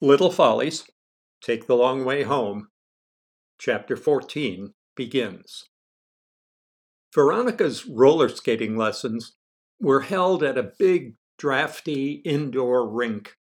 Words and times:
Little 0.00 0.30
Follies, 0.30 0.88
Take 1.42 1.66
the 1.66 1.74
Long 1.74 2.04
Way 2.04 2.22
Home, 2.22 2.68
Chapter 3.58 3.96
14 3.96 4.72
begins. 4.94 5.70
Veronica's 7.12 7.84
roller 7.84 8.28
skating 8.28 8.76
lessons 8.76 9.34
were 9.80 10.02
held 10.02 10.44
at 10.44 10.56
a 10.56 10.70
big, 10.78 11.16
drafty 11.36 12.22
indoor 12.24 12.88
rink, 12.88 13.34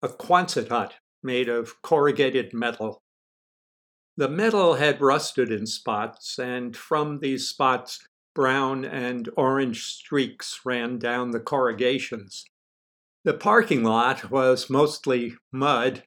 a 0.00 0.06
Quonset 0.06 0.68
hut 0.68 0.94
made 1.24 1.48
of 1.48 1.82
corrugated 1.82 2.54
metal. 2.54 3.02
The 4.16 4.28
metal 4.28 4.74
had 4.74 5.00
rusted 5.00 5.50
in 5.50 5.66
spots, 5.66 6.38
and 6.38 6.76
from 6.76 7.18
these 7.18 7.48
spots, 7.48 8.06
brown 8.32 8.84
and 8.84 9.28
orange 9.36 9.82
streaks 9.82 10.60
ran 10.64 11.00
down 11.00 11.32
the 11.32 11.40
corrugations. 11.40 12.44
The 13.26 13.34
parking 13.34 13.82
lot 13.82 14.30
was 14.30 14.70
mostly 14.70 15.34
mud, 15.50 16.04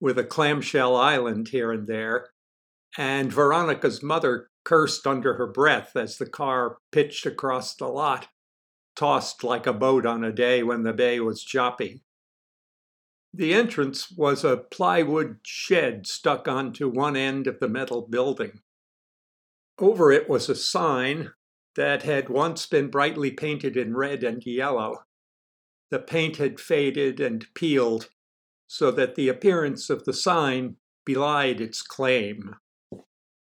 with 0.00 0.18
a 0.18 0.22
clamshell 0.22 0.94
island 0.94 1.48
here 1.48 1.72
and 1.72 1.86
there, 1.86 2.28
and 2.98 3.32
Veronica's 3.32 4.02
mother 4.02 4.50
cursed 4.66 5.06
under 5.06 5.32
her 5.36 5.46
breath 5.46 5.96
as 5.96 6.18
the 6.18 6.28
car 6.28 6.76
pitched 6.92 7.24
across 7.24 7.74
the 7.74 7.86
lot, 7.86 8.28
tossed 8.94 9.42
like 9.42 9.66
a 9.66 9.72
boat 9.72 10.04
on 10.04 10.22
a 10.22 10.30
day 10.30 10.62
when 10.62 10.82
the 10.82 10.92
bay 10.92 11.20
was 11.20 11.42
choppy. 11.42 12.02
The 13.32 13.54
entrance 13.54 14.10
was 14.10 14.44
a 14.44 14.58
plywood 14.58 15.38
shed 15.46 16.06
stuck 16.06 16.46
onto 16.46 16.90
one 16.90 17.16
end 17.16 17.46
of 17.46 17.60
the 17.60 17.68
metal 17.70 18.06
building. 18.06 18.60
Over 19.78 20.12
it 20.12 20.28
was 20.28 20.50
a 20.50 20.54
sign 20.54 21.32
that 21.76 22.02
had 22.02 22.28
once 22.28 22.66
been 22.66 22.90
brightly 22.90 23.30
painted 23.30 23.74
in 23.74 23.96
red 23.96 24.22
and 24.22 24.44
yellow. 24.44 25.04
The 25.90 25.98
paint 25.98 26.36
had 26.36 26.60
faded 26.60 27.20
and 27.20 27.46
peeled 27.54 28.08
so 28.66 28.90
that 28.90 29.14
the 29.14 29.28
appearance 29.28 29.88
of 29.88 30.04
the 30.04 30.12
sign 30.12 30.76
belied 31.06 31.60
its 31.60 31.80
claim. 31.80 32.56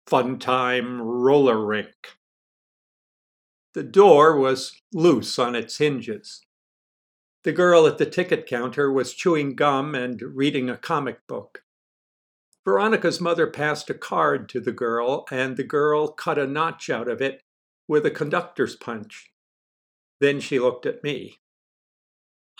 Funtime 0.06 1.00
Roller 1.00 1.64
Rink. 1.64 2.18
The 3.72 3.82
door 3.82 4.38
was 4.38 4.80
loose 4.92 5.38
on 5.38 5.54
its 5.54 5.78
hinges. 5.78 6.42
The 7.42 7.52
girl 7.52 7.86
at 7.86 7.98
the 7.98 8.06
ticket 8.06 8.46
counter 8.46 8.92
was 8.92 9.14
chewing 9.14 9.56
gum 9.56 9.94
and 9.94 10.20
reading 10.20 10.68
a 10.68 10.76
comic 10.76 11.26
book. 11.26 11.62
Veronica's 12.64 13.20
mother 13.20 13.46
passed 13.46 13.90
a 13.90 13.94
card 13.94 14.48
to 14.50 14.60
the 14.60 14.72
girl, 14.72 15.26
and 15.30 15.56
the 15.56 15.64
girl 15.64 16.08
cut 16.08 16.38
a 16.38 16.46
notch 16.46 16.88
out 16.88 17.08
of 17.08 17.20
it 17.20 17.42
with 17.88 18.06
a 18.06 18.10
conductor's 18.10 18.76
punch. 18.76 19.30
Then 20.20 20.40
she 20.40 20.58
looked 20.58 20.86
at 20.86 21.02
me. 21.02 21.40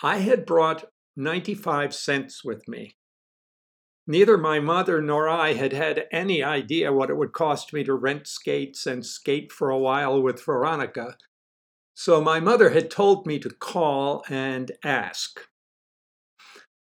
I 0.03 0.17
had 0.17 0.45
brought 0.45 0.85
95 1.15 1.93
cents 1.93 2.43
with 2.43 2.67
me. 2.67 2.97
Neither 4.07 4.37
my 4.37 4.59
mother 4.59 5.01
nor 5.01 5.27
I 5.27 5.53
had 5.53 5.73
had 5.73 6.07
any 6.11 6.43
idea 6.43 6.93
what 6.93 7.09
it 7.09 7.17
would 7.17 7.31
cost 7.31 7.73
me 7.73 7.83
to 7.85 7.93
rent 7.95 8.27
skates 8.27 8.85
and 8.85 9.05
skate 9.05 9.51
for 9.51 9.69
a 9.69 9.79
while 9.79 10.21
with 10.21 10.43
Veronica, 10.43 11.17
so 11.95 12.21
my 12.21 12.39
mother 12.39 12.69
had 12.69 12.91
told 12.91 13.25
me 13.25 13.39
to 13.39 13.49
call 13.49 14.23
and 14.29 14.71
ask. 14.83 15.39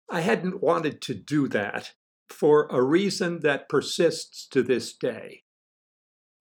I 0.09 0.21
hadn't 0.21 0.61
wanted 0.61 1.01
to 1.03 1.13
do 1.13 1.47
that 1.49 1.93
for 2.29 2.67
a 2.67 2.81
reason 2.81 3.39
that 3.41 3.69
persists 3.69 4.47
to 4.47 4.61
this 4.61 4.93
day. 4.93 5.43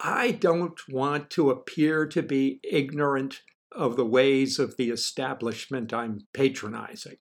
I 0.00 0.32
don't 0.32 0.80
want 0.88 1.30
to 1.30 1.50
appear 1.50 2.06
to 2.06 2.22
be 2.22 2.58
ignorant 2.64 3.42
of 3.74 3.96
the 3.96 4.06
ways 4.06 4.58
of 4.58 4.76
the 4.76 4.90
establishment 4.90 5.92
I'm 5.92 6.20
patronizing. 6.32 7.16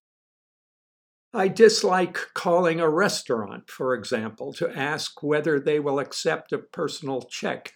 I 1.33 1.47
dislike 1.47 2.19
calling 2.35 2.79
a 2.79 2.89
restaurant, 2.89 3.69
for 3.69 3.95
example, 3.95 4.53
to 4.53 4.69
ask 4.69 5.23
whether 5.23 5.59
they 5.59 5.79
will 5.79 5.97
accept 5.97 6.51
a 6.51 6.59
personal 6.59 7.23
check 7.23 7.73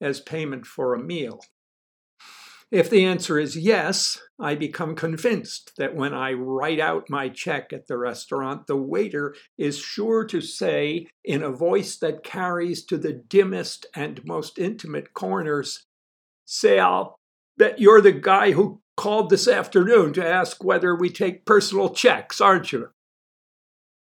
as 0.00 0.20
payment 0.20 0.66
for 0.66 0.94
a 0.94 1.02
meal. 1.02 1.40
If 2.70 2.88
the 2.88 3.04
answer 3.04 3.38
is 3.38 3.56
yes, 3.56 4.20
I 4.40 4.54
become 4.54 4.96
convinced 4.96 5.72
that 5.76 5.94
when 5.94 6.14
I 6.14 6.32
write 6.32 6.80
out 6.80 7.10
my 7.10 7.28
check 7.28 7.72
at 7.72 7.86
the 7.86 7.98
restaurant, 7.98 8.66
the 8.66 8.76
waiter 8.76 9.34
is 9.58 9.78
sure 9.78 10.24
to 10.24 10.40
say, 10.40 11.06
in 11.22 11.42
a 11.42 11.52
voice 11.52 11.96
that 11.98 12.24
carries 12.24 12.84
to 12.86 12.96
the 12.96 13.12
dimmest 13.12 13.86
and 13.94 14.24
most 14.24 14.58
intimate 14.58 15.12
corners, 15.12 15.84
Say, 16.46 16.78
Bet 17.56 17.78
you're 17.78 18.00
the 18.00 18.12
guy 18.12 18.52
who 18.52 18.80
called 18.96 19.30
this 19.30 19.48
afternoon 19.48 20.12
to 20.14 20.26
ask 20.26 20.62
whether 20.62 20.94
we 20.94 21.10
take 21.10 21.44
personal 21.44 21.90
checks, 21.90 22.40
aren't 22.40 22.72
you? 22.72 22.90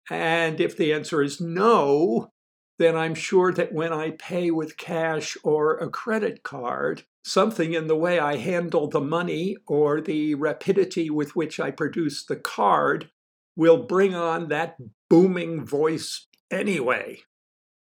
And 0.10 0.60
if 0.62 0.78
the 0.78 0.94
answer 0.94 1.22
is 1.22 1.42
no, 1.42 2.32
then 2.80 2.96
I'm 2.96 3.16
sure 3.16 3.52
that 3.54 3.74
when 3.74 3.92
I 3.92 4.12
pay 4.12 4.52
with 4.52 4.78
cash 4.78 5.38
or 5.44 5.78
a 5.78 5.90
credit 5.90 6.44
card, 6.44 7.04
something 7.26 7.74
in 7.74 7.88
the 7.88 7.96
way 7.96 8.20
I 8.20 8.38
handle 8.38 8.88
the 8.88 9.02
money 9.02 9.58
or 9.68 10.00
the 10.00 10.36
rapidity 10.36 11.10
with 11.10 11.36
which 11.36 11.60
I 11.60 11.72
produce 11.72 12.26
the 12.26 12.38
card 12.38 13.10
will 13.56 13.84
bring 13.84 14.16
on 14.16 14.48
that 14.50 14.78
booming 15.10 15.66
voice 15.66 16.28
anyway. 16.52 17.20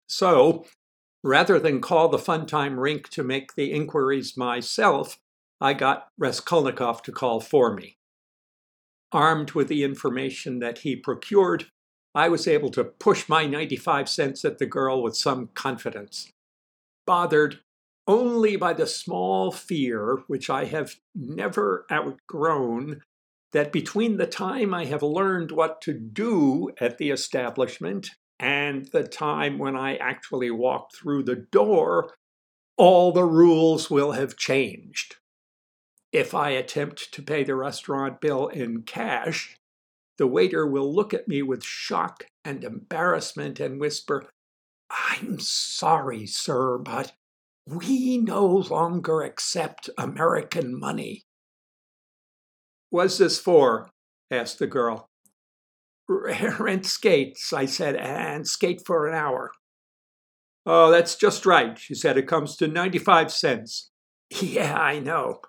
So, 0.08 0.66
rather 1.24 1.60
than 1.60 1.80
call 1.82 2.10
the 2.10 2.18
Funtime 2.18 2.80
Rink 2.80 3.10
to 3.10 3.24
make 3.24 3.54
the 3.54 3.72
inquiries 3.72 4.36
myself, 4.36 5.20
I 5.62 5.74
got 5.74 6.08
Raskolnikov 6.18 7.02
to 7.04 7.12
call 7.12 7.40
for 7.40 7.74
me. 7.74 7.98
Armed 9.12 9.52
with 9.52 9.68
the 9.68 9.84
information 9.84 10.60
that 10.60 10.80
he 10.80 10.96
procured, 10.96 11.66
I 12.16 12.30
was 12.30 12.48
able 12.48 12.70
to 12.72 12.84
push 12.84 13.28
my 13.28 13.46
95 13.46 14.08
cents 14.08 14.46
at 14.46 14.58
the 14.58 14.66
girl 14.66 15.04
with 15.04 15.16
some 15.16 15.50
confidence. 15.54 16.32
Bothered 17.06 17.60
only 18.08 18.56
by 18.56 18.74
the 18.74 18.88
small 18.88 19.52
fear, 19.52 20.24
which 20.28 20.50
I 20.50 20.66
have 20.66 20.96
never 21.14 21.86
outgrown, 21.92 23.02
that 23.52 23.72
between 23.72 24.18
the 24.18 24.28
time 24.28 24.74
I 24.74 24.86
have 24.86 25.04
learned 25.04 25.52
what 25.52 25.82
to 25.82 25.94
do 25.94 26.72
at 26.80 26.98
the 26.98 27.12
establishment 27.12 28.12
and 28.40 28.86
the 28.86 29.04
time 29.04 29.58
when 29.58 29.76
I 29.76 29.98
actually 29.98 30.50
walk 30.50 30.92
through 30.94 31.24
the 31.24 31.36
door, 31.36 32.16
all 32.78 33.12
the 33.12 33.26
rules 33.26 33.90
will 33.92 34.14
have 34.14 34.38
changed. 34.38 35.18
If 36.12 36.34
I 36.34 36.50
attempt 36.52 37.14
to 37.14 37.22
pay 37.22 37.44
the 37.44 37.56
restaurant 37.56 38.20
bill 38.20 38.48
in 38.48 38.82
cash, 38.82 39.58
the 40.18 40.28
waiter 40.28 40.66
will 40.66 40.94
look 40.94 41.14
at 41.14 41.28
me 41.28 41.42
with 41.42 41.64
shock 41.64 42.26
and 42.44 42.64
embarrassment 42.64 43.60
and 43.60 43.80
whisper, 43.80 44.30
I'm 44.90 45.40
sorry, 45.40 46.26
sir, 46.26 46.78
but 46.78 47.14
we 47.68 48.18
no 48.18 48.46
longer 48.46 49.22
accept 49.22 49.90
American 49.98 50.78
money. 50.78 51.24
What's 52.90 53.20
this 53.20 53.40
for? 53.40 53.90
asked 54.32 54.60
the 54.60 54.68
girl. 54.68 55.10
Rent 56.08 56.88
skates, 56.88 57.54
I 57.54 57.66
said, 57.66 57.96
and 57.96 58.48
skate 58.48 58.82
for 58.84 59.08
an 59.08 59.14
hour. 59.14 59.52
Oh, 60.66 60.90
that's 60.90 61.16
just 61.16 61.46
right, 61.46 61.78
she 61.78 61.94
said. 61.94 62.18
It 62.18 62.28
comes 62.28 62.56
to 62.58 62.68
95 62.68 63.32
cents. 63.32 63.92
Yeah, 64.42 64.76
I 64.76 65.00
know. 65.00 65.42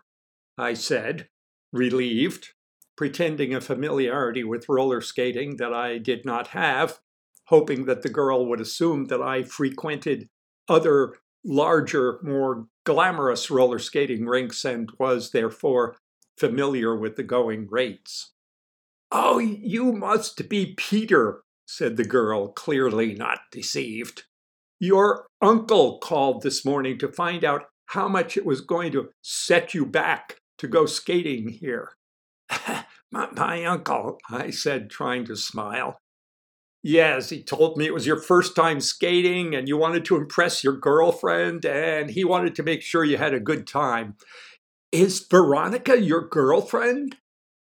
I 0.60 0.74
said, 0.74 1.28
relieved, 1.72 2.50
pretending 2.96 3.54
a 3.54 3.60
familiarity 3.60 4.44
with 4.44 4.68
roller 4.68 5.00
skating 5.00 5.56
that 5.56 5.72
I 5.72 5.98
did 5.98 6.24
not 6.24 6.48
have, 6.48 6.98
hoping 7.46 7.86
that 7.86 8.02
the 8.02 8.08
girl 8.08 8.46
would 8.46 8.60
assume 8.60 9.06
that 9.06 9.22
I 9.22 9.42
frequented 9.42 10.28
other 10.68 11.16
larger, 11.44 12.20
more 12.22 12.66
glamorous 12.84 13.50
roller 13.50 13.78
skating 13.78 14.26
rinks 14.26 14.64
and 14.64 14.90
was 14.98 15.30
therefore 15.30 15.96
familiar 16.36 16.94
with 16.96 17.16
the 17.16 17.22
going 17.22 17.66
rates. 17.70 18.32
Oh, 19.10 19.38
you 19.38 19.92
must 19.92 20.48
be 20.48 20.74
Peter, 20.76 21.42
said 21.66 21.96
the 21.96 22.04
girl, 22.04 22.48
clearly 22.48 23.14
not 23.14 23.40
deceived. 23.50 24.24
Your 24.78 25.26
uncle 25.42 25.98
called 25.98 26.42
this 26.42 26.64
morning 26.64 26.98
to 26.98 27.08
find 27.08 27.44
out 27.44 27.64
how 27.86 28.08
much 28.08 28.36
it 28.36 28.46
was 28.46 28.60
going 28.60 28.92
to 28.92 29.10
set 29.22 29.74
you 29.74 29.84
back 29.84 30.36
to 30.60 30.68
go 30.68 30.84
skating 30.84 31.48
here. 31.48 31.92
my, 33.10 33.28
my 33.32 33.64
uncle, 33.64 34.18
I 34.30 34.50
said, 34.50 34.90
trying 34.90 35.24
to 35.24 35.36
smile. 35.36 35.98
Yes, 36.82 37.30
he 37.30 37.42
told 37.42 37.76
me 37.76 37.86
it 37.86 37.94
was 37.94 38.06
your 38.06 38.20
first 38.20 38.54
time 38.54 38.80
skating 38.80 39.54
and 39.54 39.68
you 39.68 39.78
wanted 39.78 40.04
to 40.06 40.16
impress 40.16 40.62
your 40.62 40.76
girlfriend 40.76 41.64
and 41.64 42.10
he 42.10 42.24
wanted 42.24 42.54
to 42.54 42.62
make 42.62 42.82
sure 42.82 43.04
you 43.04 43.16
had 43.16 43.32
a 43.32 43.40
good 43.40 43.66
time. 43.66 44.16
Is 44.92 45.26
Veronica 45.30 45.98
your 45.98 46.28
girlfriend? 46.28 47.16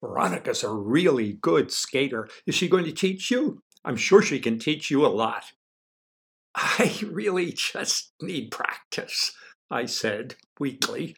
Veronica's 0.02 0.62
a 0.62 0.72
really 0.72 1.34
good 1.34 1.70
skater. 1.70 2.28
Is 2.46 2.54
she 2.54 2.68
going 2.68 2.84
to 2.84 2.92
teach 2.92 3.30
you? 3.30 3.60
I'm 3.84 3.96
sure 3.96 4.22
she 4.22 4.38
can 4.38 4.58
teach 4.58 4.90
you 4.90 5.04
a 5.04 5.08
lot. 5.08 5.44
I 6.54 6.98
really 7.04 7.52
just 7.52 8.12
need 8.22 8.50
practice, 8.50 9.32
I 9.70 9.84
said 9.84 10.36
weakly. 10.58 11.16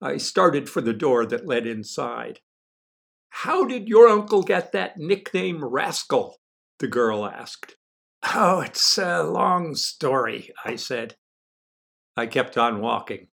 I 0.00 0.18
started 0.18 0.68
for 0.68 0.80
the 0.80 0.92
door 0.92 1.24
that 1.26 1.46
led 1.46 1.66
inside. 1.66 2.40
How 3.30 3.64
did 3.64 3.88
your 3.88 4.08
uncle 4.08 4.42
get 4.42 4.72
that 4.72 4.96
nickname 4.96 5.64
Rascal? 5.64 6.36
the 6.78 6.88
girl 6.88 7.24
asked. 7.24 7.76
Oh, 8.34 8.60
it's 8.60 8.98
a 8.98 9.22
long 9.22 9.74
story, 9.74 10.50
I 10.64 10.76
said. 10.76 11.16
I 12.16 12.26
kept 12.26 12.58
on 12.58 12.80
walking. 12.80 13.28